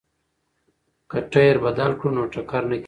که 1.09 1.17
ټایر 1.31 1.55
بدل 1.65 1.91
کړو 1.99 2.09
نو 2.15 2.23
ټکر 2.33 2.61
نه 2.71 2.75
کیږي. 2.75 2.79